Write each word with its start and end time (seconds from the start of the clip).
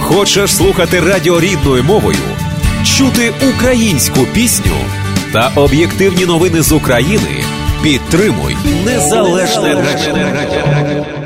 Хочеш 0.00 0.56
слухати 0.56 1.00
радіо 1.00 1.40
рідною 1.40 1.84
мовою, 1.84 2.18
чути 2.84 3.32
українську 3.54 4.20
пісню 4.34 4.76
та 5.32 5.52
об'єктивні 5.56 6.26
новини 6.26 6.62
з 6.62 6.72
України. 6.72 7.44
Підтримуй 7.82 8.56
незалежне 8.84 9.74
радіо. 9.74 11.18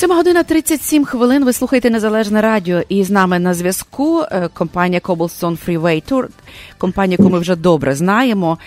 7 0.00 0.10
година 0.10 0.42
37 0.42 1.04
хвилин. 1.04 1.44
Ви 1.44 1.52
слухаєте 1.52 1.90
незалежне 1.90 2.40
радіо, 2.40 2.82
і 2.88 3.04
з 3.04 3.10
нами 3.10 3.38
на 3.38 3.54
зв'язку 3.54 4.22
е, 4.22 4.48
компанія 4.54 5.00
Cobblestone 5.00 5.58
Freeway 5.66 6.12
Tour, 6.12 6.26
компанія, 6.78 7.16
яку 7.20 7.30
ми 7.30 7.38
вже 7.38 7.56
добре 7.56 7.94
знаємо. 7.94 8.58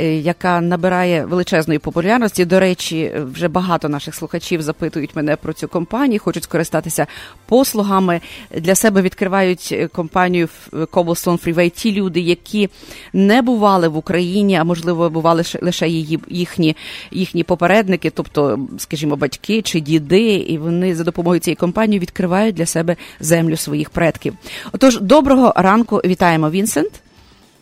Е, 0.00 0.16
яка 0.16 0.60
набирає 0.60 1.24
величезної 1.24 1.78
популярності. 1.78 2.44
До 2.44 2.60
речі, 2.60 3.12
вже 3.32 3.48
багато 3.48 3.88
наших 3.88 4.14
слухачів 4.14 4.62
запитують 4.62 5.16
мене 5.16 5.36
про 5.36 5.52
цю 5.52 5.68
компанію, 5.68 6.20
хочуть 6.20 6.44
скористатися 6.44 7.06
послугами. 7.46 8.20
Для 8.56 8.74
себе 8.74 9.02
відкривають 9.02 9.68
е, 9.72 9.88
компанію 9.88 10.48
Cobblestone 10.72 11.44
Freeway 11.44 11.70
ті 11.70 11.92
люди, 11.92 12.20
які 12.20 12.68
не 13.12 13.42
бували 13.42 13.88
в 13.88 13.96
Україні, 13.96 14.56
а 14.56 14.64
можливо 14.64 15.10
бували 15.10 15.42
лише 15.62 15.88
її 15.88 16.20
їхні 16.28 16.76
їхні 17.10 17.42
попередники, 17.42 18.10
тобто, 18.10 18.58
скажімо, 18.78 19.16
батьки 19.16 19.62
чи 19.62 19.80
діди, 19.80 20.34
і 20.34 20.58
вони 20.58 20.94
за 20.94 21.04
допомогою 21.04 21.40
цієї 21.40 21.56
компанії 21.56 21.98
відкривають 21.98 22.54
для 22.54 22.66
себе 22.66 22.96
землю 23.20 23.56
своїх 23.56 23.90
предків. 23.90 24.34
Отож, 24.72 25.00
доброго 25.00 25.52
ранку, 25.56 25.96
вітаємо, 26.04 26.50
Вінсент. 26.50 27.02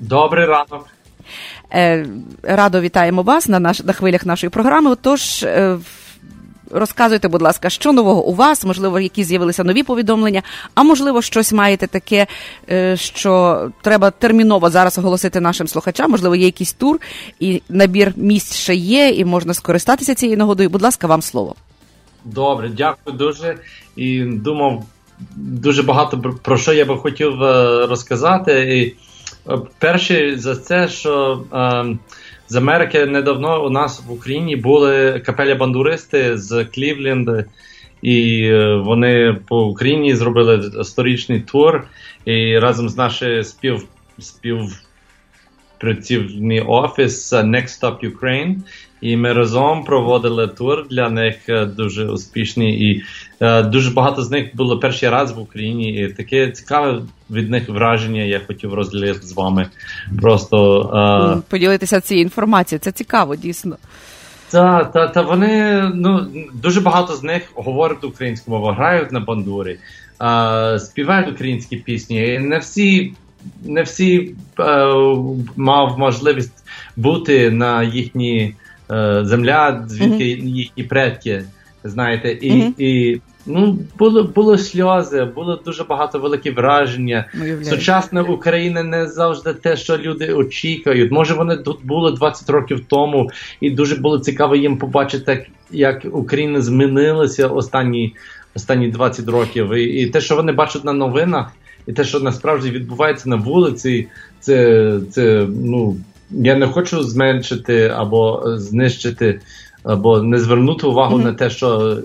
Добрий 0.00 0.46
ранок. 0.46 0.86
Е, 1.72 2.06
радо 2.42 2.80
вітаємо 2.80 3.22
вас 3.22 3.48
на 3.48 3.60
наш 3.60 3.82
на 3.82 3.92
хвилях 3.92 4.26
нашої 4.26 4.50
програми. 4.50 4.90
Отож, 4.90 5.42
е, 5.42 5.78
розказуйте, 6.70 7.28
будь 7.28 7.42
ласка, 7.42 7.70
що 7.70 7.92
нового 7.92 8.24
у 8.24 8.34
вас, 8.34 8.64
можливо, 8.64 9.00
які 9.00 9.24
з'явилися 9.24 9.64
нові 9.64 9.82
повідомлення, 9.82 10.42
а 10.74 10.82
можливо, 10.82 11.22
щось 11.22 11.52
маєте 11.52 11.86
таке, 11.86 12.26
е, 12.70 12.96
що 12.96 13.64
треба 13.82 14.10
терміново 14.10 14.70
зараз 14.70 14.98
оголосити 14.98 15.40
нашим 15.40 15.68
слухачам. 15.68 16.10
Можливо, 16.10 16.34
є 16.34 16.44
якийсь 16.44 16.72
тур, 16.72 17.00
і 17.40 17.62
набір 17.68 18.12
місць 18.16 18.56
ще 18.56 18.74
є, 18.74 19.08
і 19.08 19.24
можна 19.24 19.54
скористатися 19.54 20.14
цією 20.14 20.38
нагодою. 20.38 20.70
Будь 20.70 20.82
ласка, 20.82 21.06
вам 21.06 21.22
слово. 21.22 21.54
Добре, 22.24 22.68
дякую 22.68 23.16
дуже. 23.16 23.58
І 23.96 24.22
думав 24.22 24.84
дуже 25.36 25.82
багато 25.82 26.34
про 26.42 26.56
що 26.56 26.72
я 26.72 26.84
би 26.84 26.96
хотів 26.96 27.40
розказати. 27.88 28.78
І 28.78 29.04
перше 29.78 30.38
за 30.38 30.56
це, 30.56 30.88
що 30.88 31.42
е, 31.52 31.96
з 32.48 32.56
Америки 32.56 33.06
недавно 33.06 33.64
у 33.64 33.70
нас 33.70 34.02
в 34.06 34.12
Україні 34.12 34.56
були 34.56 35.22
капелі-бандуристи 35.26 36.38
з 36.38 36.64
Клівленда, 36.64 37.44
і 38.02 38.44
е, 38.44 38.76
вони 38.76 39.36
по 39.48 39.66
Україні 39.66 40.14
зробили 40.14 40.84
сторічний 40.84 41.40
тур. 41.40 41.84
І 42.24 42.58
разом 42.58 42.88
з 42.88 42.96
нашим 42.96 43.44
спів 43.44 43.84
спів 44.18 44.60
працівний 45.84 46.60
офіс 46.60 47.32
Next 47.32 47.80
Stop 47.80 48.10
Ukraine. 48.10 48.54
І 49.00 49.16
ми 49.16 49.32
разом 49.32 49.84
проводили 49.84 50.48
тур 50.48 50.88
для 50.90 51.10
них 51.10 51.48
е, 51.48 51.66
дуже 51.66 52.04
успішний. 52.04 52.90
І 52.90 53.02
е, 53.40 53.62
дуже 53.62 53.90
багато 53.90 54.22
з 54.22 54.30
них 54.30 54.56
було 54.56 54.78
перший 54.78 55.08
раз 55.08 55.32
в 55.32 55.38
Україні. 55.38 55.94
І 55.94 56.08
таке 56.08 56.50
цікаве 56.50 57.02
від 57.30 57.50
них 57.50 57.68
враження. 57.68 58.22
Я 58.22 58.40
хотів 58.46 58.74
розділити 58.74 59.26
з 59.26 59.32
вами. 59.32 59.66
Просто 60.20 60.80
е... 61.38 61.42
поділитися 61.50 62.00
цією 62.00 62.24
інформацією. 62.24 62.80
Це 62.80 62.92
цікаво, 62.92 63.36
дійсно. 63.36 63.76
Та, 64.50 64.84
та, 64.84 65.08
та 65.08 65.22
вони 65.22 65.82
ну 65.94 66.26
дуже 66.52 66.80
багато 66.80 67.14
з 67.14 67.22
них 67.22 67.42
говорять 67.54 68.04
українську 68.04 68.50
мову, 68.50 68.66
грають 68.66 69.12
на 69.12 69.20
бандурі, 69.20 69.78
е, 70.22 70.78
співають 70.78 71.28
українські 71.28 71.76
пісні. 71.76 72.28
І 72.28 72.38
Не 72.38 72.58
всі 72.58 73.14
не 73.64 73.82
всі 73.82 74.34
е, 74.60 74.94
мав 75.56 75.98
можливість 75.98 76.64
бути 76.96 77.50
на 77.50 77.82
їхній 77.82 78.54
е, 78.90 79.20
земля, 79.24 79.84
звідки 79.88 80.24
mm-hmm. 80.24 80.46
їхні 80.46 80.82
предки, 80.82 81.44
знаєте, 81.84 82.32
і 82.32 82.52
mm-hmm. 82.52 82.72
і 82.78 83.20
ну 83.46 83.78
було 83.98 84.22
було 84.22 84.58
сльози, 84.58 85.24
було 85.24 85.60
дуже 85.64 85.84
багато 85.84 86.18
великих 86.18 86.56
враження. 86.56 87.24
Сучасна 87.62 88.22
Україна 88.22 88.82
не 88.82 89.06
завжди 89.06 89.54
те, 89.54 89.76
що 89.76 89.98
люди 89.98 90.32
очікують. 90.32 91.12
Може, 91.12 91.34
вони 91.34 91.56
тут 91.56 91.78
були 91.84 92.12
20 92.12 92.50
років 92.50 92.84
тому, 92.88 93.30
і 93.60 93.70
дуже 93.70 93.96
було 93.96 94.18
цікаво 94.18 94.56
їм 94.56 94.78
побачити, 94.78 95.46
як 95.70 96.06
Україна 96.12 96.60
змінилася 96.60 97.48
останні 97.48 98.14
останні 98.54 98.88
20 98.88 99.28
років. 99.28 99.74
І, 99.74 99.84
і 99.84 100.06
те, 100.06 100.20
що 100.20 100.36
вони 100.36 100.52
бачать 100.52 100.84
на 100.84 100.92
новинах. 100.92 101.52
І 101.86 101.92
те, 101.92 102.04
що 102.04 102.20
насправді 102.20 102.70
відбувається 102.70 103.28
на 103.28 103.36
вулиці, 103.36 104.08
це 104.40 105.00
це 105.10 105.46
ну 105.64 105.96
я 106.30 106.54
не 106.54 106.66
хочу 106.66 107.02
зменшити 107.02 107.92
або 107.96 108.42
знищити, 108.46 109.40
або 109.82 110.22
не 110.22 110.38
звернути 110.38 110.86
увагу 110.86 111.18
mm-hmm. 111.18 111.24
на 111.24 111.32
те, 111.32 111.50
що 111.50 111.80
е, 111.80 111.96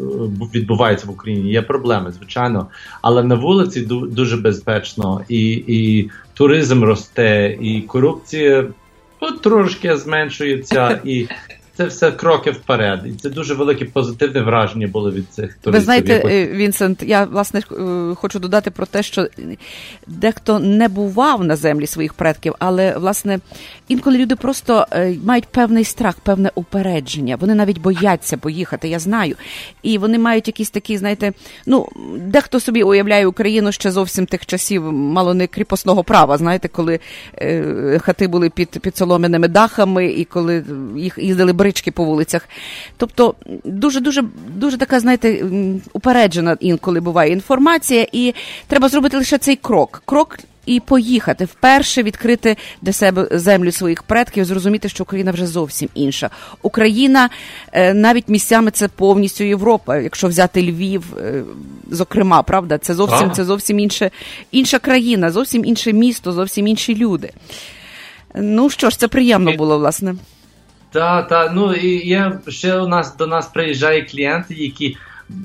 відбувається 0.56 1.08
в 1.08 1.12
Україні. 1.12 1.52
Є 1.52 1.62
проблеми, 1.62 2.12
звичайно, 2.12 2.68
але 3.02 3.24
на 3.24 3.36
вулиці 3.36 3.82
дуже 4.12 4.38
безпечно, 4.38 5.22
і 5.30 5.64
і 5.68 6.10
туризм 6.34 6.84
росте, 6.84 7.58
і 7.62 7.82
корупція 7.82 8.68
ну, 9.22 9.32
трошки 9.32 9.98
зменшується, 9.98 11.00
і 11.04 11.28
це 11.80 11.86
все 11.86 12.12
кроки 12.12 12.52
вперед, 12.52 13.02
і 13.06 13.12
це 13.12 13.30
дуже 13.30 13.54
велике 13.54 13.86
позитивне 13.86 14.42
враження 14.42 14.88
було 14.88 15.12
від 15.12 15.34
цих 15.34 15.46
туристів. 15.46 15.74
Ви 15.74 15.80
знаєте, 15.80 16.24
е, 16.26 16.48
Вінсент, 16.48 17.04
я 17.04 17.24
власне 17.24 17.60
е, 17.72 18.16
хочу 18.16 18.40
додати 18.40 18.72
про 18.72 18.86
те, 18.86 19.04
що 19.04 19.28
дехто 20.08 20.60
не 20.60 20.88
бував 20.88 21.44
на 21.44 21.56
землі 21.56 21.88
своїх 21.88 22.14
предків, 22.14 22.56
але 22.60 22.98
власне 22.98 23.40
інколи 23.88 24.18
люди 24.18 24.36
просто 24.36 24.86
е, 24.92 25.16
мають 25.24 25.46
певний 25.46 25.84
страх, 25.84 26.16
певне 26.24 26.52
упередження. 26.56 27.36
Вони 27.36 27.56
навіть 27.56 27.82
бояться 27.82 28.38
поїхати, 28.38 28.90
я 28.90 29.00
знаю. 29.00 29.36
І 29.84 29.98
вони 29.98 30.20
мають 30.20 30.48
якісь 30.48 30.70
такі, 30.70 30.98
знаєте, 30.98 31.34
ну 31.66 31.90
дехто 32.18 32.60
собі 32.60 32.84
уявляє 32.84 33.28
Україну 33.28 33.72
ще 33.72 33.92
зовсім 33.92 34.26
тих 34.26 34.46
часів, 34.46 34.92
мало 34.94 35.34
не 35.34 35.48
кріпосного 35.48 36.04
права. 36.04 36.38
Знаєте, 36.38 36.68
коли 36.68 37.00
е, 37.36 38.00
хати 38.04 38.28
були 38.28 38.50
під 38.50 38.70
під 38.70 38.98
солом'яними 38.98 39.48
дахами, 39.48 40.08
і 40.08 40.26
коли 40.26 40.64
їх 40.98 41.18
їздили 41.18 41.54
брички 41.70 41.92
по 41.92 42.04
вулицях. 42.04 42.50
Тобто 42.98 43.36
дуже 43.64 44.00
дуже 44.00 44.24
дуже 44.56 44.78
така, 44.78 45.00
знаєте, 45.00 45.46
упереджена 45.94 46.58
інколи 46.60 47.00
буває 47.00 47.32
інформація, 47.32 48.08
і 48.12 48.34
треба 48.68 48.90
зробити 48.90 49.18
лише 49.18 49.38
цей 49.38 49.56
крок. 49.56 50.02
Крок 50.06 50.40
і 50.66 50.80
поїхати 50.80 51.46
вперше 51.46 52.04
відкрити 52.04 52.58
для 52.82 52.94
себе 52.94 53.28
землю 53.32 53.72
своїх 53.72 54.04
предків, 54.04 54.46
зрозуміти, 54.46 54.90
що 54.90 55.04
Україна 55.04 55.32
вже 55.32 55.48
зовсім 55.48 55.90
інша. 55.94 56.30
Україна 56.62 57.30
е, 57.72 57.94
навіть 57.94 58.30
місцями 58.30 58.72
це 58.72 58.88
повністю 58.88 59.44
Європа. 59.44 59.98
Якщо 59.98 60.28
взяти 60.28 60.62
Львів, 60.62 61.04
е, 61.18 61.44
зокрема, 61.92 62.44
правда, 62.44 62.78
це 62.78 62.94
зовсім 62.94 63.32
це 63.32 63.46
зовсім 63.46 63.80
інше, 63.80 64.12
інша 64.52 64.80
країна, 64.80 65.32
зовсім 65.32 65.66
інше 65.66 65.94
місто, 65.94 66.32
зовсім 66.32 66.68
інші 66.68 66.96
люди. 66.96 67.32
Ну 68.36 68.70
що 68.70 68.90
ж, 68.90 69.00
це 69.00 69.08
приємно 69.08 69.54
було, 69.54 69.78
власне. 69.78 70.16
Так, 70.92 71.28
та, 71.28 71.52
Ну 71.56 71.74
і 71.74 72.08
є 72.08 72.40
ще 72.48 72.80
у 72.80 72.88
нас 72.88 73.18
до 73.18 73.28
нас 73.28 73.48
приїжджають 73.48 74.12
клієнти, 74.12 74.54
які 74.54 74.98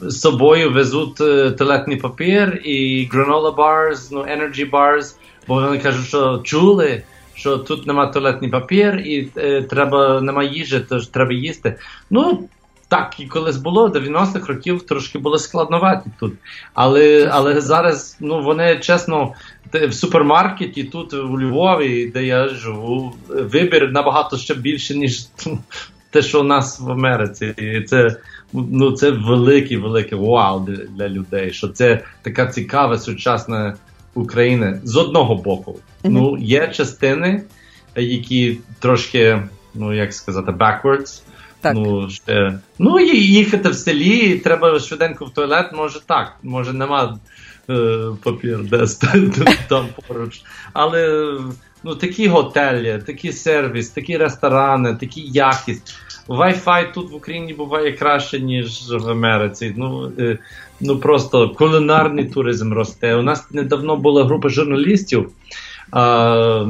з 0.03 0.21
собою 0.21 0.73
везуть 0.73 1.21
е, 1.21 1.51
туалетний 1.51 1.97
папір 1.97 2.61
і 2.65 3.09
granola 3.13 3.55
bars, 3.55 4.09
ну 4.13 4.21
energy 4.21 4.71
bars, 4.71 5.15
бо 5.49 5.55
вони 5.55 5.79
кажуть, 5.79 6.07
що 6.07 6.39
чули, 6.45 7.03
що 7.35 7.59
тут 7.59 7.87
нема 7.87 8.07
туалетний 8.07 8.51
папір 8.51 8.97
і 8.97 9.31
е, 9.37 9.63
треба 9.63 10.21
нема 10.21 10.45
їжі, 10.45 10.81
тож 10.89 11.07
треба 11.07 11.33
їсти. 11.33 11.79
Ну 12.11 12.49
так 12.95 13.21
і 13.21 13.27
колись 13.27 13.57
було 13.57 13.89
90-х 13.89 14.47
років 14.47 14.83
трошки 14.83 15.19
було 15.19 15.39
складновато 15.39 16.11
тут. 16.21 16.33
Але 16.75 17.31
але 17.33 17.61
зараз 17.61 18.17
ну 18.21 18.43
вони 18.43 18.79
чесно 18.79 19.33
в 19.73 19.93
супермаркеті 19.93 20.85
тут 20.85 21.15
у 21.15 21.41
Львові, 21.41 22.07
де 22.15 22.25
я 22.25 22.49
живу, 22.49 23.15
вибір 23.29 23.93
набагато 23.93 24.37
ще 24.37 24.55
більше, 24.55 24.95
ніж 24.95 25.27
те, 26.11 26.23
що 26.23 26.41
у 26.41 26.45
нас 26.45 26.81
в 26.81 26.91
Америці. 26.91 27.55
І 27.59 27.81
це 27.81 28.17
ну 28.53 28.93
це 28.93 29.11
великий, 29.11 29.77
великий 29.77 30.19
вау 30.19 30.61
для, 30.61 30.77
для 30.77 31.09
людей. 31.09 31.53
Що 31.53 31.69
це 31.69 32.05
така 32.23 32.47
цікава 32.47 32.99
сучасна 32.99 33.75
Україна 34.15 34.81
з 34.85 34.97
одного 34.97 35.35
боку. 35.35 35.79
Ну, 36.05 36.39
є 36.39 36.69
частини, 36.69 37.43
які 37.97 38.59
трошки, 38.79 39.43
ну 39.75 39.95
як 39.95 40.15
сказати, 40.15 40.53
backwards. 40.53 41.23
Так. 41.65 41.75
Ну, 41.77 42.11
ще, 42.11 42.59
ну 42.79 43.01
їхати 43.01 43.69
в 43.69 43.75
селі, 43.75 44.39
треба 44.39 44.79
швиденько 44.79 45.25
в 45.25 45.31
туалет, 45.31 45.71
може 45.75 46.01
так, 46.07 46.37
може 46.43 46.73
нема 46.73 47.19
е, 47.71 47.99
папір 48.23 48.65
десь 48.65 48.97
там 49.69 49.89
поруч. 50.09 50.43
Але 50.73 51.33
ну, 51.85 51.95
такі 51.95 52.29
готелі, 52.29 53.03
такий 53.07 53.33
сервіс, 53.33 53.89
такі 53.89 54.17
ресторани, 54.17 54.95
такі 54.95 55.21
якість. 55.21 55.95
Wi-Fi 56.29 56.93
тут 56.93 57.11
в 57.11 57.15
Україні 57.15 57.55
буває 57.55 57.93
краще, 57.93 58.41
ніж 58.41 58.91
в 58.91 59.09
Америці. 59.09 59.75
Ну, 59.77 60.13
е, 60.19 60.39
ну 60.81 60.99
просто 60.99 61.51
кулінарний 61.51 62.25
туризм 62.25 62.73
росте. 62.73 63.15
У 63.15 63.23
нас 63.23 63.51
недавно 63.51 63.97
була 63.97 64.25
група 64.25 64.49
журналістів, 64.49 65.31
а, 65.93 66.67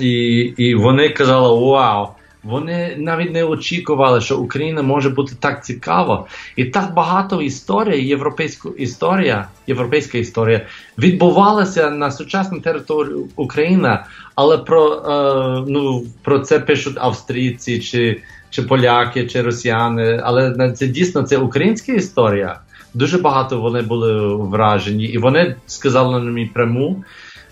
і, 0.00 0.10
і 0.56 0.74
вони 0.74 1.08
казали: 1.08 1.70
Вау! 1.70 2.08
Вони 2.44 2.96
навіть 2.98 3.32
не 3.32 3.44
очікували, 3.44 4.20
що 4.20 4.38
Україна 4.38 4.82
може 4.82 5.10
бути 5.10 5.34
так 5.40 5.64
цікава, 5.64 6.26
і 6.56 6.64
так 6.64 6.94
багато 6.94 7.42
історії, 7.42 8.06
європейська 8.06 8.68
історія, 8.78 9.48
європейська 9.66 10.18
історія 10.18 10.66
відбувалася 10.98 11.90
на 11.90 12.10
сучасній 12.10 12.60
території 12.60 13.16
України, 13.36 13.98
але 14.34 14.58
про 14.58 14.92
е, 14.94 15.64
ну 15.68 16.04
про 16.22 16.38
це 16.38 16.58
пишуть 16.60 16.96
австрійці, 16.96 17.80
чи 17.80 18.22
чи 18.50 18.62
поляки, 18.62 19.26
чи 19.26 19.42
росіяни. 19.42 20.20
Але 20.24 20.72
це 20.72 20.86
дійсно 20.86 21.22
це 21.22 21.38
українська 21.38 21.92
історія. 21.92 22.60
Дуже 22.94 23.18
багато 23.18 23.60
вони 23.60 23.82
були 23.82 24.36
вражені, 24.36 25.04
і 25.04 25.18
вони 25.18 25.56
сказали 25.66 26.20
на 26.20 26.30
мені 26.30 26.46
пряму. 26.46 27.04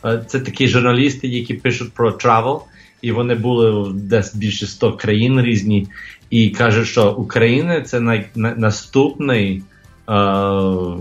Е, 0.05 0.25
це 0.27 0.41
такі 0.41 0.69
журналісти, 0.69 1.29
які 1.29 1.55
пишуть 1.55 1.93
про 1.93 2.11
travel, 2.11 2.61
і 3.03 3.13
вони 3.13 3.35
були 3.35 3.93
десь 3.95 4.35
більше 4.35 4.67
100 4.67 4.93
країн 4.93 5.41
різні, 5.41 5.87
і 6.31 6.51
кажуть, 6.51 6.87
що 6.87 7.13
Україна 7.13 7.81
це 7.81 8.01
най, 8.01 8.27
на, 8.35 8.55
наступний 8.55 9.57
е, 9.57 9.63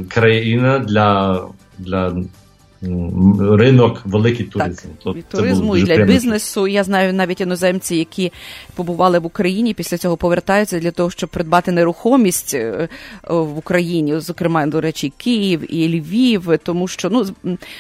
країна 0.08 0.80
для, 0.80 1.42
для 1.78 2.16
ринок 2.82 4.02
великий 4.06 4.46
туризм. 4.46 4.88
Так, 5.04 5.16
від 5.16 5.26
туризму 5.26 5.78
і 5.78 5.80
для 5.80 5.86
приємно. 5.86 6.14
бізнесу. 6.14 6.68
Я 6.68 6.84
знаю 6.84 7.14
навіть 7.14 7.42
іноземці, 7.42 7.96
які 7.96 8.32
побували 8.76 9.20
в 9.20 9.26
Україні, 9.26 9.74
після 9.74 9.98
цього 9.98 10.18
повертаються 10.18 10.80
для 10.80 10.92
того, 10.92 11.10
щоб 11.10 11.30
придбати 11.30 11.72
нерухомість 11.72 12.54
е, 12.54 12.90
в 13.30 13.58
Україні, 13.58 14.20
зокрема, 14.20 14.68
до 14.68 14.82
речі, 14.82 15.14
Київ 15.18 15.76
і 15.76 16.00
Львів, 16.00 16.60
тому 16.64 16.88
що 16.88 17.10
ну 17.10 17.26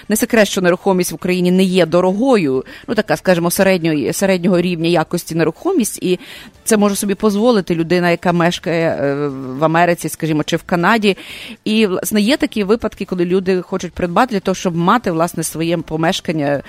не 0.09 0.15
секрет, 0.15 0.47
що 0.47 0.61
нерухомість 0.61 1.11
в 1.11 1.15
Україні 1.15 1.51
не 1.51 1.63
є 1.63 1.85
дорогою, 1.85 2.65
ну 2.87 2.95
така, 2.95 3.17
скажімо, 3.17 3.51
середньої 3.51 4.13
середнього 4.13 4.61
рівня 4.61 4.89
якості 4.89 5.35
нерухомість, 5.35 6.03
і 6.03 6.19
це 6.63 6.77
може 6.77 6.95
собі 6.95 7.15
дозволити 7.21 7.75
людина, 7.75 8.11
яка 8.11 8.33
мешкає 8.33 8.89
е, 8.89 9.27
в 9.27 9.63
Америці, 9.63 10.09
скажімо, 10.09 10.43
чи 10.43 10.55
в 10.55 10.63
Канаді. 10.63 11.17
І 11.65 11.85
власне 11.85 12.21
є 12.21 12.37
такі 12.37 12.63
випадки, 12.63 13.05
коли 13.05 13.25
люди 13.25 13.61
хочуть 13.61 13.93
придбати 13.93 14.35
для 14.35 14.39
того, 14.39 14.55
щоб 14.55 14.75
мати 14.89 15.11
власне 15.11 15.43
своє 15.43 15.77
помешкання 15.77 16.61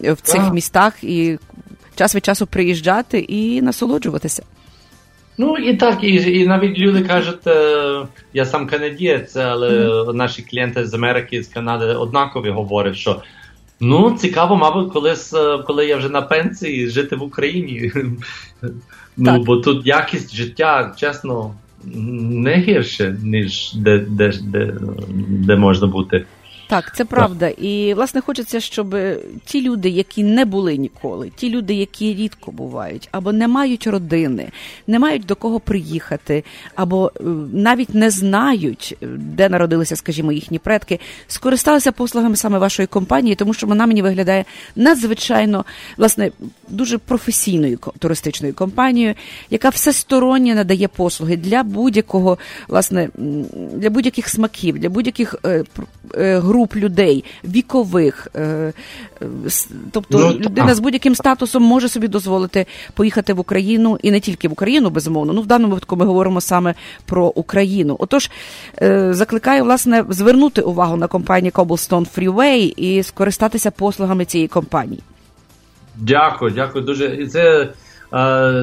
в 0.00 0.20
цих 0.22 0.40
а. 0.40 0.50
містах 0.50 1.04
і 1.04 1.38
час 1.94 2.14
від 2.14 2.24
часу 2.24 2.46
приїжджати 2.46 3.18
і 3.18 3.62
насолоджуватися. 3.62 4.42
Ну 5.38 5.56
і 5.56 5.76
так, 5.76 5.98
і 6.04 6.40
і 6.40 6.46
навіть 6.46 6.78
люди 6.78 7.02
кажуть, 7.02 7.46
е, 7.46 8.06
я 8.32 8.44
сам 8.44 8.66
канадієць, 8.66 9.36
але 9.36 9.68
mm-hmm. 9.68 10.14
наші 10.14 10.42
клієнти 10.42 10.86
з 10.86 10.94
Америки, 10.94 11.42
з 11.42 11.48
Канади 11.48 11.84
однакові 11.84 12.50
говорять, 12.50 12.96
що 12.96 13.22
ну 13.80 14.16
цікаво, 14.18 14.56
мабуть, 14.56 14.92
колись, 14.92 15.34
е, 15.34 15.58
коли 15.66 15.86
я 15.86 15.96
вже 15.96 16.08
на 16.08 16.22
пенсії, 16.22 16.88
жити 16.88 17.16
в 17.16 17.22
Україні. 17.22 17.92
Ну, 19.18 19.44
бо 19.44 19.56
тут 19.56 19.86
якість 19.86 20.34
життя, 20.34 20.94
чесно, 20.96 21.54
не 21.84 22.56
гірше, 22.56 23.16
ніж 23.22 23.72
де, 23.74 23.98
де, 23.98 24.32
де, 24.42 24.72
де 25.28 25.56
можна 25.56 25.86
бути. 25.86 26.24
Так, 26.68 26.96
це 26.96 27.04
правда. 27.04 27.48
І 27.48 27.94
власне 27.94 28.20
хочеться, 28.20 28.60
щоб 28.60 28.96
ті 29.44 29.62
люди, 29.62 29.88
які 29.88 30.24
не 30.24 30.44
були 30.44 30.76
ніколи, 30.76 31.30
ті 31.36 31.50
люди, 31.50 31.74
які 31.74 32.14
рідко 32.14 32.52
бувають, 32.52 33.08
або 33.12 33.32
не 33.32 33.48
мають 33.48 33.86
родини, 33.86 34.48
не 34.86 34.98
мають 34.98 35.26
до 35.26 35.36
кого 35.36 35.60
приїхати, 35.60 36.44
або 36.74 37.12
е, 37.16 37.22
навіть 37.52 37.94
не 37.94 38.10
знають, 38.10 38.96
де 39.16 39.48
народилися, 39.48 39.96
скажімо, 39.96 40.32
їхні 40.32 40.58
предки, 40.58 41.00
скористалися 41.26 41.92
послугами 41.92 42.36
саме 42.36 42.58
вашої 42.58 42.86
компанії, 42.86 43.34
тому 43.34 43.54
що 43.54 43.66
вона 43.66 43.86
мені 43.86 44.02
виглядає 44.02 44.44
надзвичайно 44.76 45.64
власне 45.96 46.30
дуже 46.68 46.98
професійною 46.98 47.78
туристичною 47.98 48.54
компанією, 48.54 49.14
яка 49.50 49.68
всесторонньо 49.68 50.54
надає 50.54 50.88
послуги 50.88 51.36
для 51.36 51.62
будь-якого, 51.62 52.38
власне, 52.68 53.08
для 53.74 53.90
будь-яких 53.90 54.28
смаків, 54.28 54.78
для 54.78 54.88
будь-яких 54.88 55.34
е, 55.44 55.64
е, 56.14 56.38
груп 56.38 56.55
груп 56.56 56.76
людей, 56.76 57.24
вікових. 57.44 58.28
Е, 58.34 58.72
е, 59.22 59.26
тобто 59.90 60.18
ну, 60.18 60.32
людина 60.32 60.74
з 60.74 60.78
будь-яким 60.78 61.14
статусом 61.14 61.62
може 61.62 61.88
собі 61.88 62.08
дозволити 62.08 62.66
поїхати 62.94 63.32
в 63.32 63.40
Україну 63.40 63.98
і 64.02 64.10
не 64.10 64.20
тільки 64.20 64.48
в 64.48 64.52
Україну, 64.52 64.90
безумовно. 64.90 65.32
Ну 65.32 65.40
в 65.40 65.46
даному 65.46 65.74
випадку 65.74 65.96
ми 65.96 66.04
говоримо 66.04 66.40
саме 66.40 66.74
про 67.06 67.26
Україну. 67.26 67.96
Отож, 67.98 68.30
е, 68.82 69.14
закликаю 69.14 69.64
власне 69.64 70.04
звернути 70.08 70.60
увагу 70.60 70.96
на 70.96 71.06
компанію 71.06 71.52
Cobblestone 71.52 72.06
Freeway 72.18 72.74
і 72.76 73.02
скористатися 73.02 73.70
послугами 73.70 74.24
цієї 74.24 74.48
компанії. 74.48 75.00
Дякую, 75.96 76.50
дякую 76.50 76.84
дуже. 76.84 77.26
Це 77.26 77.46
Е, 77.46 77.68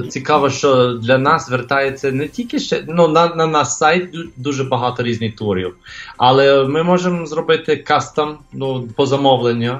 цікаво, 0.09 0.49
що 0.49 0.93
для 0.93 1.17
нас 1.17 1.47
звертається 1.47 2.11
не 2.11 2.27
тільки 2.27 2.59
ще 2.59 2.83
ну 2.87 3.07
на 3.07 3.35
на 3.35 3.47
наш 3.47 3.67
сайт 3.67 4.09
дуже 4.37 4.63
багато 4.63 5.03
різних 5.03 5.35
турів, 5.35 5.75
але 6.17 6.63
ми 6.67 6.83
можемо 6.83 7.25
зробити 7.25 7.77
кастом 7.77 8.37
ну, 8.53 8.87
по 8.95 9.05
замовленню 9.05 9.79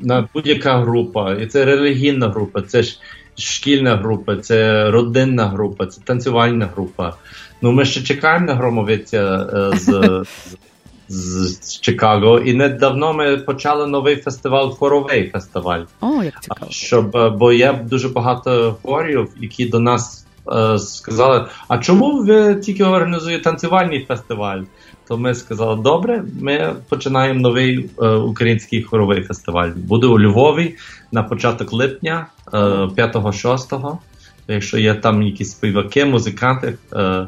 на 0.00 0.28
будь-яка 0.34 0.78
група. 0.78 1.34
І 1.34 1.46
це 1.46 1.64
релігійна 1.64 2.28
група, 2.28 2.62
це 2.62 2.82
ж 2.82 2.98
шкільна 3.38 3.96
група, 3.96 4.36
це 4.36 4.90
родинна 4.90 5.46
група, 5.46 5.86
це 5.86 6.00
танцювальна 6.04 6.68
група. 6.74 7.16
Ну 7.62 7.72
ми 7.72 7.84
ще 7.84 8.02
чекаємо 8.02 8.46
на 8.46 8.54
громовиця 8.54 9.46
е, 9.88 10.22
з. 11.08 11.48
з 11.62 11.80
Чикаго, 11.80 12.38
і 12.38 12.54
недавно 12.54 13.12
ми 13.12 13.36
почали 13.36 13.86
новий 13.86 14.16
фестиваль, 14.16 14.68
хоровий 14.68 15.30
фестиваль. 15.30 15.80
О, 16.00 16.22
як 16.22 16.42
цікаво. 16.42 16.70
Щоб, 16.70 17.16
е, 17.16 17.30
Бо 17.30 17.52
є 17.52 17.80
дуже 17.84 18.08
багато 18.08 18.76
хорів, 18.82 19.28
які 19.40 19.66
до 19.66 19.80
нас 19.80 20.26
е, 20.52 20.78
сказали: 20.78 21.46
а 21.68 21.78
чому 21.78 22.22
ви 22.22 22.54
тільки 22.54 22.84
організуєте 22.84 23.44
танцювальний 23.44 24.04
фестиваль? 24.04 24.62
То 25.08 25.18
ми 25.18 25.34
сказали, 25.34 25.82
добре, 25.82 26.24
ми 26.40 26.74
починаємо 26.88 27.40
новий 27.40 27.90
е, 28.02 28.08
український 28.08 28.82
хоровий 28.82 29.22
фестиваль. 29.22 29.70
Буде 29.76 30.06
у 30.06 30.20
Львові 30.20 30.76
на 31.12 31.22
початок 31.22 31.72
липня, 31.72 32.26
е, 32.54 32.58
5-6. 32.96 33.98
Якщо 34.48 34.78
є 34.78 34.94
там 34.94 35.22
якісь 35.22 35.50
співаки, 35.50 36.04
музиканти. 36.04 36.74
Е, 36.92 37.26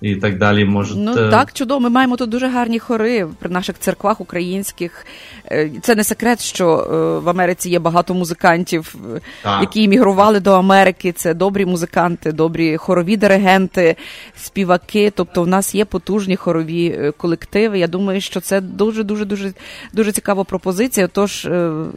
і 0.00 0.16
так 0.16 0.38
далі. 0.38 0.64
Можуть... 0.64 0.98
Ну 0.98 1.14
так, 1.14 1.52
чудово. 1.52 1.80
Ми 1.80 1.90
маємо 1.90 2.16
тут 2.16 2.30
дуже 2.30 2.48
гарні 2.48 2.78
хори 2.78 3.26
при 3.38 3.50
наших 3.50 3.78
церквах 3.78 4.20
українських. 4.20 5.06
Е, 5.50 5.70
це 5.82 5.94
не 5.94 6.04
секрет, 6.04 6.42
що 6.42 6.68
е, 6.68 7.24
в 7.24 7.28
Америці 7.28 7.70
є 7.70 7.78
багато 7.78 8.14
музикантів, 8.14 8.94
е, 9.16 9.20
так. 9.42 9.60
які 9.60 9.82
іммігрували 9.82 10.40
до 10.40 10.52
Америки. 10.52 11.12
Це 11.12 11.34
добрі 11.34 11.66
музиканти, 11.66 12.32
добрі 12.32 12.76
хорові 12.76 13.16
диригенти, 13.16 13.96
співаки. 14.36 15.12
Тобто, 15.16 15.42
в 15.42 15.46
нас 15.46 15.74
є 15.74 15.84
потужні 15.84 16.36
хорові 16.36 17.12
колективи. 17.16 17.78
Я 17.78 17.88
думаю, 17.88 18.20
що 18.20 18.40
це 18.40 18.60
дуже 18.60 19.02
дуже 19.02 19.24
дуже 19.24 19.52
дуже 19.92 20.12
цікава 20.12 20.44
пропозиція. 20.44 21.08
Тож 21.08 21.48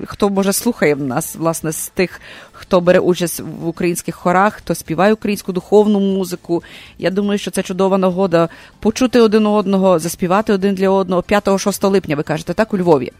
хто 0.06 0.30
може 0.30 0.54
слухає 0.54 0.96
в 0.96 1.04
нас, 1.04 1.36
власне, 1.36 1.72
з 1.72 1.90
тих, 1.90 2.22
хто 2.52 2.82
бере 2.82 3.00
участь 3.00 3.44
в 3.62 3.68
українських 3.68 4.16
хорах, 4.16 4.54
хто 4.54 4.76
співає 4.76 5.14
українську 5.14 5.52
духовну 5.52 6.00
музику. 6.00 6.64
Я 6.98 7.10
думаю, 7.10 7.38
що 7.38 7.52
це 7.52 7.64
чудова 7.90 7.98
нагода 7.98 8.50
почути 8.80 9.20
один 9.20 9.46
одного, 9.46 10.00
заспівати 10.00 10.54
один 10.54 10.76
для 10.76 10.90
одного 10.90 11.22
5-6 11.22 11.90
липня. 11.90 12.16
Ви 12.16 12.24
кажете, 12.24 12.54
так 12.54 12.74
у 12.74 12.78
Львові? 12.78 13.12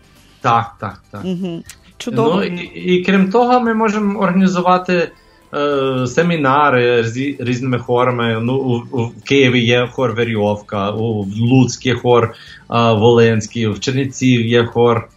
Так, 0.42 0.76
так, 0.80 1.02
так. 1.12 1.22
Угу. 1.26 1.64
Чудово. 1.98 2.36
Ну, 2.36 2.44
і, 2.44 2.96
і 2.96 3.04
крім 3.04 3.32
того, 3.32 3.60
ми 3.60 3.74
можемо 3.74 4.20
організувати. 4.20 5.12
Е, 5.54 6.08
семінари 6.08 7.04
з 7.04 7.18
різними 7.40 7.80
хорами. 7.80 8.40
Ну, 8.42 8.56
у, 8.56 8.98
у 9.02 9.12
Києві 9.24 9.60
є 9.60 9.88
хор 9.92 10.14
Верйовка, 10.14 10.92
у 10.92 11.26
Луцький 11.26 11.94
хор 11.94 12.24
е, 12.24 12.34
Волинський, 12.94 13.68
в 13.68 13.80
Чернівців 13.80 14.46
є 14.46 14.66
хор 14.66 15.10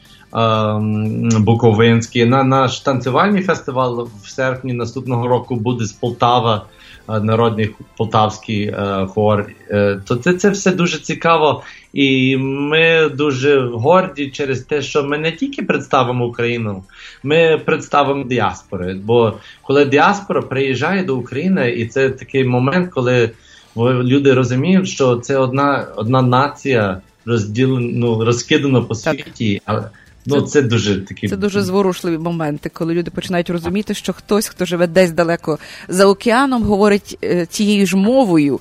Буковинський. 1.39 2.25
На 2.25 2.45
наш 2.45 2.81
танцювальний 2.81 3.43
фестиваль 3.43 4.05
в 4.23 4.29
серпні 4.29 4.73
наступного 4.73 5.29
року 5.29 5.57
буде 5.57 5.85
з 5.85 5.93
Полтава, 5.93 6.67
е, 7.09 7.21
народний 7.21 7.71
полтавський 7.97 8.63
е, 8.63 9.07
хор. 9.07 9.47
Е, 9.71 10.01
то 10.07 10.17
це, 10.17 10.35
це 10.35 10.51
все 10.51 10.73
дуже 10.73 10.99
цікаво, 10.99 11.63
і 11.93 12.37
ми 12.37 13.09
дуже 13.09 13.61
горді 13.61 14.31
через 14.31 14.61
те, 14.61 14.83
що 14.83 15.05
ми 15.05 15.19
не 15.19 15.33
тільки 15.33 15.63
представимо 15.63 16.27
Україну, 16.27 16.85
ми 17.23 17.61
представимо 17.65 18.25
діаспори. 18.25 19.01
Бо 19.05 19.33
коли 19.63 19.85
діаспора 19.85 20.43
приїжджає 20.43 21.05
до 21.05 21.17
України, 21.17 21.71
і 21.71 21.87
це 21.87 22.11
такий 22.11 22.45
момент, 22.45 22.91
коли 22.91 23.31
люди 23.77 24.35
розуміють, 24.35 24.89
що 24.89 25.17
це 25.17 25.39
одна 25.39 25.87
одна 25.97 26.23
нація 26.23 27.01
розділена, 27.27 27.93
ну, 27.95 28.25
розкидана 28.25 28.81
по 28.81 28.95
світі. 28.95 29.63
але 29.65 29.91
Ну, 30.27 30.41
це, 30.41 30.47
це 30.49 30.63
дуже 30.63 31.01
такі 31.01 31.29
це 31.29 31.37
дуже 31.37 31.63
зворушливі 31.63 32.19
моменти, 32.19 32.71
коли 32.75 32.95
люди 32.95 33.11
починають 33.11 33.51
розуміти, 33.51 33.95
що 33.95 34.13
хтось, 34.13 34.49
хто 34.49 34.65
живе 34.65 34.87
десь 34.87 35.11
далеко 35.11 35.59
за 35.89 36.07
океаном, 36.07 36.63
говорить 36.63 37.19
е, 37.25 37.47
тією 37.47 37.87
ж 37.87 37.97
мовою 37.97 38.61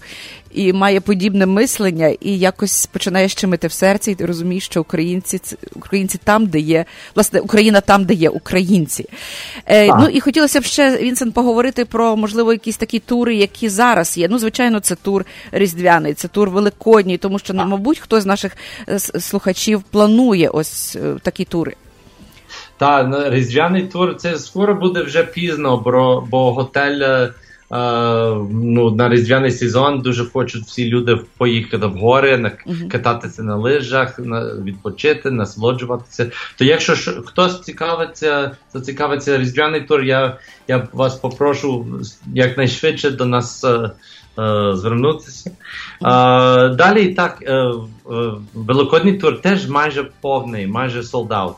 і 0.54 0.74
має 0.74 1.02
подібне 1.02 1.46
мислення, 1.46 2.08
і 2.08 2.38
якось 2.38 2.86
починає 2.86 3.28
щемити 3.28 3.68
в 3.68 3.72
серці, 3.72 4.12
і 4.12 4.16
ти 4.16 4.26
розумієш, 4.26 4.66
що 4.66 4.82
українці 4.82 5.40
українці 5.76 6.20
там, 6.24 6.46
де 6.46 6.60
є 6.60 6.86
власне 7.16 7.40
Україна 7.40 7.82
там, 7.82 8.06
де 8.06 8.14
є 8.14 8.30
українці. 8.30 9.06
Е, 9.66 9.88
Ну 9.88 10.08
і 10.08 10.20
хотілося 10.20 10.60
б 10.60 10.64
ще 10.64 10.98
Вінсент 10.98 11.34
поговорити 11.34 11.86
про 11.86 12.18
можливо 12.18 12.52
якісь 12.52 12.78
такі 12.78 13.00
тури, 13.00 13.36
які 13.36 13.70
зараз 13.70 14.18
є. 14.18 14.28
Ну, 14.28 14.40
звичайно, 14.40 14.80
це 14.80 14.96
тур 14.96 15.26
різдвяний, 15.52 16.14
це 16.14 16.28
тур 16.28 16.50
великодній, 16.50 17.18
тому 17.18 17.40
що 17.40 17.54
ну, 17.54 17.66
мабуть, 17.66 18.00
хтось 18.00 18.24
з 18.24 18.26
наших 18.26 18.58
е, 18.90 19.00
слухачів 19.00 19.84
планує 19.84 20.50
ось 20.50 20.96
е, 20.96 21.16
такі 21.22 21.46
тури. 21.46 21.76
Та 22.78 23.30
різдвяний 23.30 23.88
тур 23.88 24.16
це 24.16 24.38
скоро 24.38 24.76
буде 24.76 25.04
вже 25.04 25.24
пізно, 25.24 25.78
бо, 25.78 26.28
бо 26.32 26.54
готель 26.54 27.00
е, 27.02 27.34
ну, 27.72 28.92
на 28.96 29.10
різдвяний 29.10 29.52
сезон 29.52 30.02
дуже 30.02 30.26
хочуть 30.26 30.64
всі 30.64 30.90
люди 30.90 31.20
поїхати 31.38 31.86
в 31.86 31.94
гори, 31.94 32.38
на, 32.38 32.52
кататися 32.90 33.44
на 33.44 33.56
лижах, 33.56 34.20
на, 34.20 34.56
відпочити, 34.56 35.32
насолоджуватися. 35.32 36.32
То 36.58 36.66
якщо 36.66 36.96
ж, 36.96 37.22
хтось 37.26 37.62
цікавиться, 37.62 38.52
зацікавиться 38.74 39.38
різдвяний 39.38 39.82
тур, 39.82 40.04
я 40.04 40.38
я 40.68 40.88
вас 40.94 41.16
попрошу 41.16 41.86
якнайшвидше 42.34 43.12
до 43.12 43.26
нас. 43.26 43.64
Е, 43.64 43.92
е 44.40 44.76
Звернутися. 44.76 45.52
Далі 46.78 47.14
так, 47.14 47.38
е, 47.42 47.72
Великодній 48.54 49.14
тур 49.14 49.42
теж 49.42 49.70
майже 49.70 50.08
повний, 50.22 50.68
майже 50.68 51.04
солдат. 51.04 51.56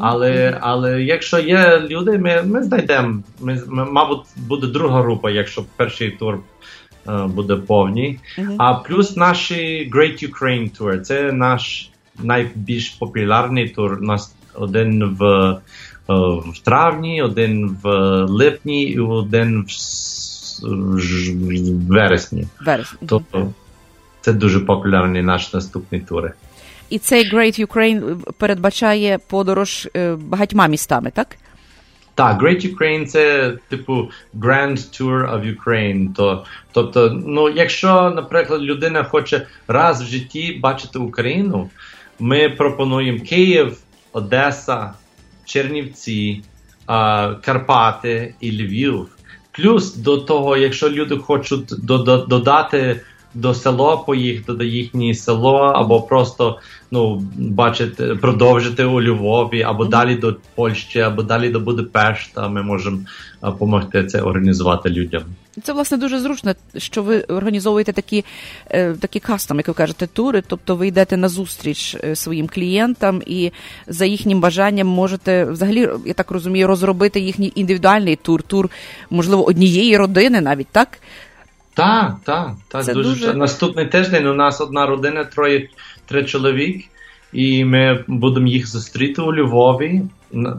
Але 0.00 0.58
але 0.60 1.02
якщо 1.02 1.38
є 1.38 1.86
люди, 1.90 2.18
ми 2.18 2.42
ми 2.42 2.62
знайдемо. 2.62 3.22
Ми, 3.40 3.62
ми, 3.68 3.84
Мабуть, 3.84 4.24
буде 4.36 4.66
друга 4.66 5.02
група, 5.02 5.30
якщо 5.30 5.64
перший 5.76 6.10
тур 6.10 6.38
uh, 7.06 7.28
буде 7.28 7.56
повний. 7.56 8.18
А 8.58 8.74
плюс 8.74 9.16
наші 9.16 9.90
Great 9.94 10.30
Ukraine 10.30 10.78
Tour. 10.78 11.00
Це 11.00 11.32
наш 11.32 11.90
найбільш 12.22 12.90
популярний 12.90 13.68
тур. 13.68 13.98
У 14.00 14.04
нас 14.04 14.34
один 14.54 15.04
в 15.04 15.22
uh, 16.08 16.50
в 16.50 16.58
травні, 16.58 17.22
один 17.22 17.76
в 17.82 17.88
липні 18.24 18.84
і 18.84 18.98
один 18.98 19.62
в, 19.62 19.70
в 20.66 21.88
вересні. 21.88 22.46
Вересні. 22.66 22.98
Тобто 23.06 23.52
це 24.20 24.32
дуже 24.32 24.60
популярний 24.60 25.22
наш 25.22 25.52
наступний 25.52 26.00
тур. 26.00 26.30
І 26.90 26.98
цей 26.98 27.32
Great 27.32 27.66
Ukraine 27.66 28.16
передбачає 28.38 29.18
подорож 29.18 29.88
багатьма 30.16 30.66
містами, 30.66 31.10
так? 31.10 31.36
Так, 32.14 32.42
Great 32.42 32.74
Ukraine 32.74 33.06
це 33.06 33.52
типу 33.68 34.10
Grand 34.34 34.76
Tour 34.76 35.34
of 35.34 35.56
Ukraine. 35.56 36.14
То, 36.14 36.44
Тобто, 36.72 37.22
ну, 37.26 37.48
якщо, 37.48 38.12
наприклад, 38.16 38.62
людина 38.62 39.04
хоче 39.04 39.46
раз 39.68 40.02
в 40.02 40.06
житті 40.06 40.58
бачити 40.62 40.98
Україну, 40.98 41.70
ми 42.18 42.48
пропонуємо 42.48 43.20
Київ, 43.24 43.78
Одеса, 44.12 44.92
Чернівці, 45.44 46.42
Карпати 47.42 48.34
і 48.40 48.52
Львів. 48.52 49.06
Плюс 49.52 49.94
до 49.96 50.18
того, 50.18 50.56
якщо 50.56 50.90
люди 50.90 51.16
хочуть 51.16 51.86
додати 52.28 53.00
до 53.34 53.54
село 53.54 53.98
поїхати 54.06 54.52
до 54.52 54.64
їхнє 54.64 55.14
село, 55.14 55.56
або 55.56 56.02
просто 56.02 56.58
ну 56.90 57.22
бачити, 57.36 58.14
продовжити 58.14 58.84
у 58.84 59.02
Львові, 59.02 59.62
або 59.62 59.84
далі 59.84 60.14
до 60.14 60.36
Польщі, 60.54 61.00
або 61.00 61.22
далі 61.22 61.48
до 61.48 61.60
Будапешта. 61.60 62.48
Ми 62.48 62.62
можемо 62.62 62.98
допомогти 63.42 64.04
це 64.04 64.20
організувати 64.20 64.90
людям. 64.90 65.22
Це 65.62 65.72
власне 65.72 65.96
дуже 65.96 66.20
зручно, 66.20 66.54
що 66.76 67.02
ви 67.02 67.20
організовуєте 67.20 67.92
такі 67.92 68.24
е, 68.70 68.92
такі 68.92 69.20
кастом, 69.20 69.56
як 69.56 69.68
ви 69.68 69.74
кажете, 69.74 70.06
тури. 70.06 70.42
Тобто 70.46 70.76
ви 70.76 70.86
йдете 70.86 71.16
на 71.16 71.28
зустріч 71.28 71.96
е, 72.04 72.16
своїм 72.16 72.48
клієнтам 72.48 73.22
і 73.26 73.50
за 73.86 74.04
їхнім 74.04 74.40
бажанням 74.40 74.86
можете 74.86 75.44
взагалі, 75.44 75.88
я 76.06 76.14
так 76.14 76.30
розумію, 76.30 76.66
розробити 76.66 77.20
їхній 77.20 77.52
індивідуальний 77.54 78.16
тур, 78.16 78.42
тур 78.42 78.70
можливо 79.10 79.46
однієї 79.46 79.96
родини, 79.96 80.40
навіть 80.40 80.68
так. 80.72 80.98
Так, 81.74 82.16
так, 82.24 82.50
так. 82.68 82.86
Дуже, 82.86 83.02
дуже 83.02 83.34
наступний 83.34 83.86
тиждень 83.86 84.26
у 84.26 84.34
нас 84.34 84.60
одна 84.60 84.86
родина, 84.86 85.24
троє 85.24 85.68
три 86.06 86.24
чоловік, 86.24 86.84
і 87.32 87.64
ми 87.64 88.04
будемо 88.06 88.46
їх 88.46 88.66
зустріти 88.66 89.22
у 89.22 89.34
Львові, 89.34 90.02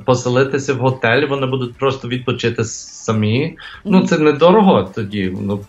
поселитися 0.05 0.73
в 0.73 0.77
готель. 0.77 1.27
Вони 1.27 1.47
будуть 1.47 1.75
просто 1.75 2.07
відпочити 2.07 2.63
самі. 2.65 3.43
Mm-hmm. 3.43 3.55
Ну 3.85 4.07
це 4.07 4.17
недорого 4.17 4.91
тоді. 4.95 5.37
Ну 5.41 5.59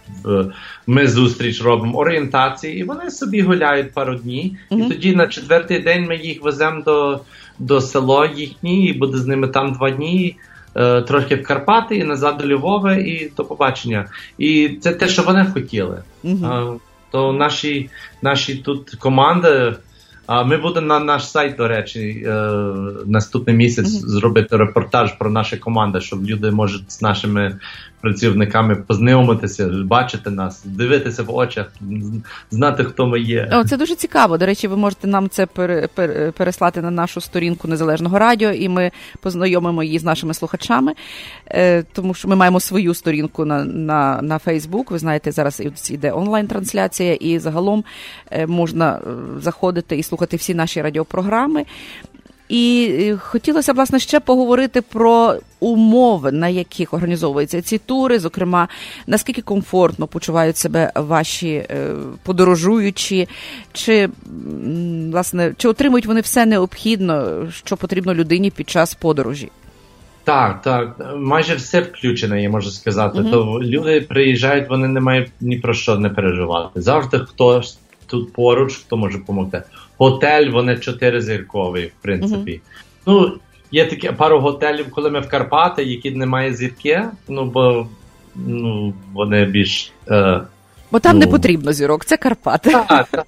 ми 0.86 1.06
зустріч 1.06 1.62
робимо 1.62 1.98
орієнтації, 1.98 2.78
і 2.78 2.84
вони 2.84 3.10
собі 3.10 3.42
гуляють 3.42 3.92
пару 3.92 4.14
днів. 4.14 4.52
Mm-hmm. 4.70 4.86
І 4.86 4.88
тоді 4.88 5.16
на 5.16 5.26
четвертий 5.26 5.78
день 5.78 6.06
ми 6.06 6.16
їх 6.16 6.42
веземо 6.42 6.82
до, 6.82 7.20
до 7.58 7.80
село 7.80 8.26
їхні, 8.36 8.86
і 8.86 8.92
буде 8.92 9.18
з 9.18 9.26
ними 9.26 9.48
там 9.48 9.72
два 9.72 9.90
дні. 9.90 10.36
Е, 10.74 11.02
трохи 11.02 11.34
в 11.34 11.42
Карпати 11.42 11.96
і 11.96 12.04
назад 12.04 12.36
до 12.38 12.48
Львова, 12.48 12.94
і 12.94 13.30
до 13.36 13.44
побачення. 13.44 14.06
І 14.38 14.78
це 14.80 14.92
те, 14.92 15.08
що 15.08 15.22
вони 15.22 15.46
хотіли. 15.54 16.02
Uh-huh. 16.24 16.78
То 17.10 17.32
наші 17.32 17.90
наші 18.22 18.54
тут 18.54 18.90
команди. 18.90 19.74
А 20.26 20.44
ми 20.44 20.56
будемо 20.56 20.86
на 20.86 21.00
наш 21.00 21.30
сайт, 21.30 21.56
до 21.56 21.68
речі, 21.68 22.24
е, 22.26 22.32
наступний 23.06 23.56
місяць 23.56 23.86
uh-huh. 23.86 24.06
зробити 24.08 24.56
репортаж 24.56 25.12
про 25.12 25.30
нашу 25.30 25.60
команду, 25.60 26.00
щоб 26.00 26.26
люди 26.26 26.50
можуть 26.50 26.92
з 26.92 27.02
нашими 27.02 27.58
працівниками 28.02 28.76
познайомитися, 28.76 29.68
бачити 29.84 30.30
нас, 30.30 30.64
дивитися 30.64 31.22
в 31.22 31.34
очах, 31.34 31.66
знати, 32.50 32.84
хто 32.84 33.06
ми 33.06 33.20
є. 33.20 33.50
О, 33.52 33.64
Це 33.64 33.76
дуже 33.76 33.94
цікаво. 33.94 34.38
До 34.38 34.46
речі, 34.46 34.68
ви 34.68 34.76
можете 34.76 35.06
нам 35.06 35.28
це 35.28 35.46
переслати 36.36 36.82
на 36.82 36.90
нашу 36.90 37.20
сторінку 37.20 37.68
незалежного 37.68 38.18
радіо, 38.18 38.50
і 38.50 38.68
ми 38.68 38.90
познайомимо 39.20 39.82
її 39.82 39.98
з 39.98 40.04
нашими 40.04 40.34
слухачами, 40.34 40.92
е, 41.46 41.82
тому 41.82 42.14
що 42.14 42.28
ми 42.28 42.36
маємо 42.36 42.60
свою 42.60 42.94
сторінку 42.94 43.44
на 43.44 43.64
на, 43.64 44.22
на 44.22 44.38
Фейсбук. 44.38 44.90
Ви 44.90 44.98
знаєте, 44.98 45.32
зараз 45.32 45.62
йде 45.90 46.12
онлайн-трансляція, 46.12 47.14
і 47.14 47.38
загалом 47.38 47.84
е, 48.30 48.46
можна 48.46 48.94
е, 48.94 49.40
заходити 49.40 49.96
і 49.96 50.02
слухати 50.02 50.36
всі 50.36 50.54
наші 50.54 50.82
радіопрограми. 50.82 51.64
І 52.52 52.96
е, 53.00 53.16
хотілося 53.16 53.72
власне 53.72 53.98
ще 53.98 54.20
поговорити 54.20 54.82
про 54.82 55.34
умови, 55.60 56.32
на 56.32 56.48
яких 56.48 56.94
організовуються 56.94 57.62
ці 57.62 57.78
тури, 57.78 58.18
зокрема, 58.18 58.68
наскільки 59.06 59.42
комфортно 59.42 60.06
почувають 60.06 60.56
себе 60.56 60.92
ваші 60.94 61.48
е, 61.48 61.94
подорожуючі, 62.22 63.28
чи 63.72 64.08
власне 65.10 65.54
чи 65.56 65.68
отримують 65.68 66.06
вони 66.06 66.20
все 66.20 66.46
необхідно, 66.46 67.46
що 67.64 67.76
потрібно 67.76 68.14
людині 68.14 68.50
під 68.50 68.70
час 68.70 68.94
подорожі. 68.94 69.50
Так, 70.24 70.62
так, 70.62 71.14
майже 71.16 71.54
все 71.54 71.80
включено, 71.80 72.36
я 72.36 72.50
можу 72.50 72.70
сказати. 72.70 73.18
Uh-huh. 73.18 73.30
То 73.30 73.60
люди 73.62 74.00
приїжджають, 74.00 74.70
вони 74.70 74.88
не 74.88 75.00
мають 75.00 75.30
ні 75.40 75.58
про 75.58 75.74
що 75.74 75.98
не 75.98 76.10
переживати. 76.10 76.80
Завжди 76.80 77.18
хтось 77.18 77.78
тут 78.06 78.32
поруч, 78.32 78.76
хто 78.76 78.96
може 78.96 79.18
допомогти. 79.18 79.62
Готель, 79.98 80.50
вони 80.50 80.76
чотиризіркові, 80.76 81.86
в 81.86 82.02
принципі. 82.02 82.52
Mm-hmm. 82.52 83.02
Ну, 83.06 83.38
Є 83.72 83.86
таке 83.86 84.12
пару 84.12 84.40
готелів, 84.40 84.90
коли 84.90 85.10
ми 85.10 85.20
в 85.20 85.28
Карпати, 85.28 85.84
які 85.84 86.10
не 86.10 86.26
мають 86.26 86.56
зірки, 86.56 87.02
ну 87.28 87.44
бо 87.44 87.86
ну, 88.34 88.94
вони 89.12 89.44
більш. 89.44 89.92
Е, 90.10 90.40
Бо 90.90 91.00
там 91.00 91.12
ну, 91.14 91.20
не 91.20 91.26
потрібно 91.26 91.72
зірок, 91.72 92.04
це 92.04 92.16
Карпати. 92.16 92.70
Так, 92.70 93.08
так. 93.10 93.26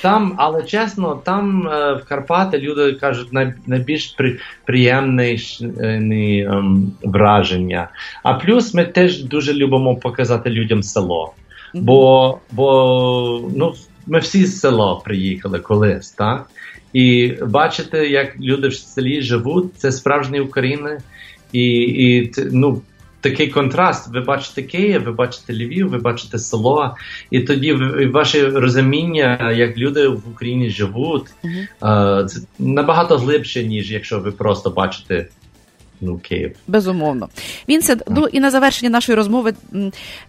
Там, 0.00 0.34
але 0.36 0.62
чесно, 0.62 1.14
там 1.24 1.68
е, 1.68 1.92
в 1.94 2.04
Карпати 2.08 2.58
люди 2.58 2.92
кажуть 2.92 3.32
най, 3.32 3.54
найбільш 3.66 4.06
при, 4.06 4.38
приємне 4.64 5.36
е, 5.80 6.46
ем, 6.50 6.92
враження. 7.02 7.88
А 8.22 8.34
плюс 8.34 8.74
ми 8.74 8.84
теж 8.84 9.24
дуже 9.24 9.54
любимо 9.54 9.96
показати 9.96 10.50
людям 10.50 10.82
село. 10.82 11.32
Бо 11.74 12.38
бо 12.52 13.50
ну, 13.56 13.74
ми 14.06 14.18
всі 14.18 14.46
з 14.46 14.60
села 14.60 14.94
приїхали 14.94 15.58
колись, 15.58 16.10
так? 16.10 16.50
І 16.92 17.34
бачите, 17.46 18.08
як 18.08 18.40
люди 18.40 18.68
в 18.68 18.74
селі 18.74 19.22
живуть, 19.22 19.76
це 19.76 19.92
справжні 19.92 20.40
України. 20.40 20.98
І 21.52 21.80
і 21.80 22.32
ну, 22.52 22.82
такий 23.24 23.48
контраст. 23.48 24.08
Ви 24.08 24.20
бачите 24.20 24.62
Київ, 24.62 25.04
ви 25.04 25.12
бачите 25.12 25.52
Львів, 25.52 25.88
ви 25.88 25.98
бачите 25.98 26.38
село, 26.38 26.96
і 27.30 27.40
тоді 27.40 27.72
ваше 28.12 28.50
розуміння, 28.50 29.52
як 29.52 29.78
люди 29.78 30.08
в 30.08 30.22
Україні 30.32 30.70
живуть, 30.70 31.26
uh-huh. 31.44 32.24
це 32.24 32.40
набагато 32.58 33.18
глибше, 33.18 33.64
ніж 33.64 33.92
якщо 33.92 34.20
ви 34.20 34.32
просто 34.32 34.70
бачите 34.70 35.26
ну, 36.00 36.18
Київ. 36.18 36.56
Безумовно. 36.66 37.28
Вінсент, 37.68 38.02
ну 38.08 38.26
і 38.32 38.40
на 38.40 38.50
завершення 38.50 38.90
нашої 38.90 39.16
розмови 39.16 39.54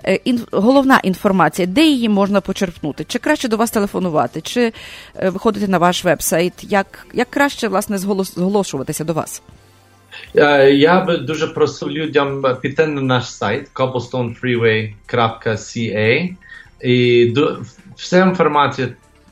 е, 0.04 0.16
ін, 0.16 0.42
головна 0.52 1.00
інформація, 1.04 1.68
де 1.68 1.86
її 1.86 2.10
можна 2.10 2.42
почерпнути? 2.42 3.06
Чи 3.08 3.20
краще 3.20 3.48
до 3.48 3.58
вас 3.58 3.72
телефонувати, 3.72 4.42
чи 4.42 4.74
е, 5.16 5.30
виходити 5.30 5.68
на 5.68 5.78
ваш 5.78 6.04
веб-сайт? 6.04 6.54
Як, 6.62 7.08
як 7.14 7.30
краще 7.30 7.68
власне 7.68 7.98
зголошуватися 7.98 9.04
до 9.04 9.14
вас? 9.14 9.42
Е, 10.36 10.72
я 10.72 11.02
би 11.02 11.18
дуже 11.18 11.48
просив 11.48 11.92
людям 11.92 12.46
піти 12.62 12.88
на 12.88 13.02
наш 13.02 13.32
сайт 13.32 13.72
cobblestonefreeway.ca 13.74 16.36
і 16.82 17.34
вся 17.96 18.20
інформація 18.20 18.88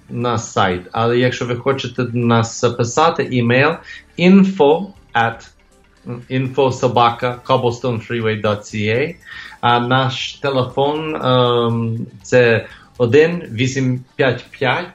на 0.10 0.38
сайт. 0.38 0.82
Але 0.92 1.18
якщо 1.18 1.46
ви 1.46 1.56
хочете 1.56 2.04
нас 2.14 2.62
записати, 2.62 3.28
імейл 3.32 3.72
info 4.20 4.88
at 5.14 5.48
info 6.30 6.72
cobblestonefreeway.ca 7.44 9.16
А 9.62 9.80
наш 9.80 10.34
телефон 10.34 11.16
um, 11.16 12.00
це 12.22 12.68
1 12.98 13.48
855 13.52 14.88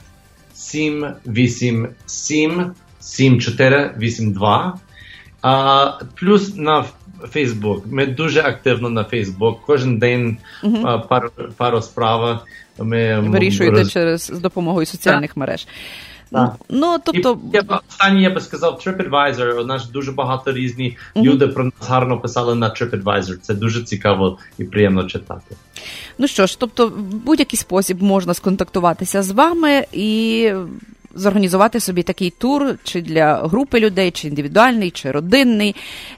787 0.54 2.74
7482 2.98 4.78
а, 5.42 5.98
Плюс 6.14 6.56
на 6.56 6.84
Фейсбук. 7.30 7.86
Ми 7.86 8.06
дуже 8.06 8.40
активно 8.40 8.90
на 8.90 9.04
Фейсбук. 9.04 9.60
Кожен 9.66 9.98
день 9.98 10.36
uh-huh. 10.64 11.08
пару 11.08 11.30
пару 11.56 11.82
справ 11.82 12.44
ми 12.78 13.20
вирішуєте 13.20 13.78
роз... 13.78 13.92
через 13.92 14.22
з 14.22 14.40
допомогою 14.40 14.86
соціальних 14.86 15.30
yeah. 15.30 15.38
мереж. 15.38 15.66
Так. 16.32 16.54
Ну, 16.68 16.96
тобто... 17.04 17.38
І, 17.52 17.56
я, 17.56 17.80
останнє 17.88 18.22
я 18.22 18.30
би 18.30 18.40
сказав, 18.40 18.82
TripAdvisor, 18.86 19.52
у 19.52 19.64
нас 19.64 19.90
дуже 19.90 20.12
багато 20.12 20.52
різні 20.52 20.96
mm-hmm. 21.16 21.22
люди 21.22 21.46
про 21.46 21.64
нас 21.64 21.88
гарно 21.88 22.20
писали 22.20 22.54
на 22.54 22.68
TripAdvisor. 22.68 23.36
Це 23.36 23.54
дуже 23.54 23.82
цікаво 23.82 24.38
і 24.58 24.64
приємно 24.64 25.04
читати. 25.04 25.56
Ну 26.18 26.26
що 26.26 26.46
ж, 26.46 26.58
тобто, 26.58 26.88
в 26.88 27.00
будь-який 27.00 27.58
спосіб 27.58 28.02
можна 28.02 28.34
сконтактуватися 28.34 29.22
з 29.22 29.30
вами 29.30 29.84
і 29.92 30.52
зорганізувати 31.14 31.80
собі 31.80 32.02
такий 32.02 32.30
тур, 32.30 32.74
чи 32.84 33.02
для 33.02 33.36
групи 33.36 33.80
людей, 33.80 34.10
чи 34.10 34.28
індивідуальний, 34.28 34.90
чи 34.90 35.10
родинний, 35.10 35.76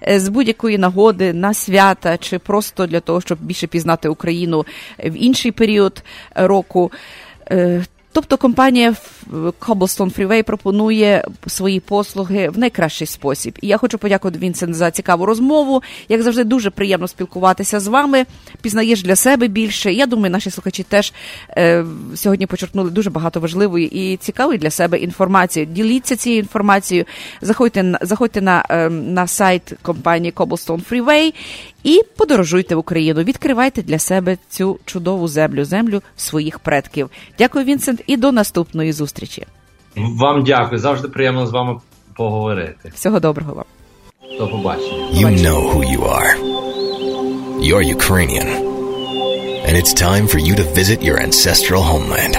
е, 0.09 0.21
з 0.21 0.29
будь-якої 0.29 0.79
нагоди 0.79 1.33
на 1.33 1.55
свята, 1.55 2.19
чи 2.19 2.39
просто 2.39 2.87
для 2.87 3.01
того, 3.01 3.21
щоб 3.21 3.39
більше 3.41 3.67
пізнати 3.67 4.09
Україну 4.09 4.65
в 4.99 5.13
інший 5.13 5.53
період 5.53 6.03
року. 6.35 6.93
Тобто 8.13 8.37
компанія 8.37 8.95
Cobblestone 9.61 10.19
Freeway 10.19 10.43
пропонує 10.43 11.25
свої 11.47 11.81
послуги 11.81 12.49
в 12.49 12.59
найкращий 12.59 13.07
спосіб. 13.07 13.59
І 13.63 13.67
я 13.67 13.77
хочу 13.77 13.99
подякувати 13.99 14.39
Вінсен 14.39 14.75
за 14.75 14.91
цікаву 14.91 15.27
розмову. 15.27 15.83
Як 16.09 16.23
завжди, 16.23 16.45
дуже 16.45 16.71
приємно 16.71 17.09
спілкуватися 17.09 17.81
з 17.81 17.87
вами. 17.87 18.25
Пізнаєш 18.63 19.03
для 19.03 19.17
себе 19.17 19.49
більше. 19.49 19.93
Я 19.93 20.07
думаю, 20.07 20.31
наші 20.31 20.51
слухачі 20.51 20.83
теж 20.83 21.13
е, 21.51 21.85
сьогодні 22.15 22.47
почерпнули 22.47 22.91
дуже 22.91 23.11
багато 23.11 23.41
важливої 23.41 24.13
і 24.13 24.17
цікавої 24.17 24.59
для 24.59 24.71
себе 24.71 24.99
інформації. 24.99 25.67
Діліться 25.67 26.17
цією 26.17 26.41
інформацією. 26.41 27.07
Заходьте 27.41 27.99
заходьте 28.01 28.41
на, 28.41 28.65
е, 28.71 28.91
на 28.91 29.27
сайт 29.27 29.73
компанії 29.83 30.33
Cobblestone 30.33 30.83
Freeway 30.91 31.33
і 31.85 32.03
подорожуйте 32.17 32.75
в 32.75 32.79
Україну. 32.79 33.23
Відкривайте 33.23 33.83
для 33.83 33.99
себе 33.99 34.39
цю 34.49 34.79
чудову 34.85 35.29
землю, 35.29 35.65
землю 35.65 36.03
своїх 36.17 36.59
предків. 36.59 37.11
Дякую, 37.39 37.65
Вінсент, 37.65 38.03
і 38.07 38.17
до 38.17 38.33
наступної 38.33 38.93
зустрічі. 38.93 39.47
Вам 39.97 40.45
дякую. 40.45 40.79
Завжди 40.81 41.09
приємно 41.09 41.47
з 41.47 41.51
вами 41.51 41.81
поговорити. 42.17 42.93
Всього 42.95 43.21
доброго 43.21 43.55
вам. 43.55 43.65
До 44.39 44.49
побачення. 44.49 45.11
You 45.13 45.39
know 45.47 45.73
who 45.73 45.97
you 45.97 46.01
are. 46.01 46.35
You're 47.69 47.97
Ukrainian. 47.99 48.49
And 49.67 49.75
it's 49.81 49.93
time 50.09 50.27
for 50.33 50.41
you 50.47 50.55
to 50.61 50.65
visit 50.81 50.99
your 51.09 51.19
ancestral 51.27 51.83
homeland. 51.93 52.35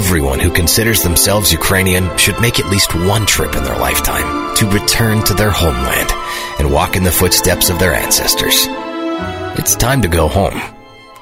Everyone 0.00 0.38
who 0.44 0.50
considers 0.62 1.00
themselves 1.02 1.58
Ukrainian 1.60 2.04
should 2.22 2.38
make 2.46 2.56
at 2.62 2.68
least 2.74 2.90
one 3.14 3.24
trip 3.34 3.52
in 3.58 3.62
their 3.66 3.78
lifetime 3.86 4.28
to 4.58 4.64
return 4.78 5.16
to 5.28 5.32
their 5.40 5.54
homeland 5.62 6.10
and 6.59 6.71
walk 6.71 6.95
in 6.95 7.03
the 7.03 7.11
footsteps 7.11 7.69
of 7.69 7.79
their 7.79 7.93
ancestors. 7.93 8.67
It's 9.59 9.75
time 9.75 10.01
to 10.01 10.07
go 10.07 10.27
home 10.27 10.59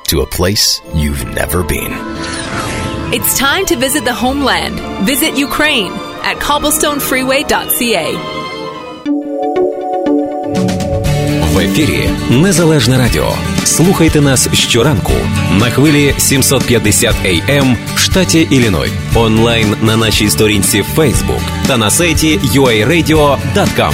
to 0.10 0.22
a 0.22 0.28
place 0.38 0.82
you've 0.94 1.26
never 1.26 1.64
been. 1.64 1.94
It's 3.14 3.38
time 3.38 3.66
to 3.68 3.76
visit 3.76 4.06
the 4.06 4.14
homeland. 4.14 4.76
Visit 5.06 5.38
Ukraine 5.38 5.94
at 6.30 6.38
cobblestonefreeway.ca. 6.38 8.08
В 11.54 11.60
ефірі 11.60 12.10
Незалежне 12.30 12.98
Радіо. 12.98 13.34
Слухайте 13.64 14.22
нас 14.22 14.50
щоранку 14.54 15.14
на 15.52 15.70
хвилі 15.70 16.14
750 16.18 17.16
AM 17.26 17.76
в 17.96 18.00
штаті 18.00 18.48
Ілліной, 18.52 18.92
онлайн 19.16 19.76
на 19.82 19.98
нашій 19.98 20.30
сторінці 20.30 20.84
Facebook 20.96 21.42
та 21.68 21.78
на 21.78 21.92
сайті 21.92 22.40
uaradio.com. 22.56 23.94